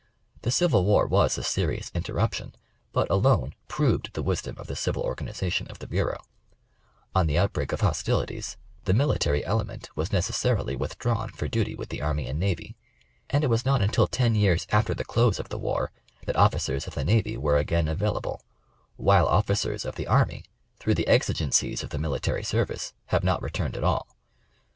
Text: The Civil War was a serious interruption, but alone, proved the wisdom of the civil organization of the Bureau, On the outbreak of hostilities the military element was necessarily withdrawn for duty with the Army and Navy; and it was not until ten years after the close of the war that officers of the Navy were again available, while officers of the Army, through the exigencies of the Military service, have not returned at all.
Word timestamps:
The 0.41 0.49
Civil 0.49 0.83
War 0.83 1.05
was 1.05 1.37
a 1.37 1.43
serious 1.43 1.91
interruption, 1.93 2.55
but 2.91 3.07
alone, 3.11 3.53
proved 3.67 4.11
the 4.13 4.23
wisdom 4.23 4.55
of 4.57 4.65
the 4.65 4.75
civil 4.75 5.03
organization 5.03 5.67
of 5.67 5.77
the 5.77 5.85
Bureau, 5.85 6.17
On 7.13 7.27
the 7.27 7.37
outbreak 7.37 7.71
of 7.71 7.81
hostilities 7.81 8.57
the 8.85 8.95
military 8.95 9.45
element 9.45 9.91
was 9.95 10.11
necessarily 10.11 10.75
withdrawn 10.75 11.29
for 11.29 11.47
duty 11.47 11.75
with 11.75 11.89
the 11.89 12.01
Army 12.01 12.25
and 12.27 12.39
Navy; 12.39 12.75
and 13.29 13.43
it 13.43 13.51
was 13.51 13.63
not 13.63 13.83
until 13.83 14.07
ten 14.07 14.33
years 14.33 14.65
after 14.71 14.95
the 14.95 15.05
close 15.05 15.37
of 15.39 15.49
the 15.49 15.59
war 15.59 15.91
that 16.25 16.35
officers 16.35 16.87
of 16.87 16.95
the 16.95 17.05
Navy 17.05 17.37
were 17.37 17.57
again 17.59 17.87
available, 17.87 18.41
while 18.95 19.27
officers 19.27 19.85
of 19.85 19.97
the 19.97 20.07
Army, 20.07 20.43
through 20.79 20.95
the 20.95 21.07
exigencies 21.07 21.83
of 21.83 21.91
the 21.91 21.99
Military 21.99 22.43
service, 22.43 22.95
have 23.13 23.23
not 23.23 23.43
returned 23.43 23.77
at 23.77 23.83
all. 23.83 24.07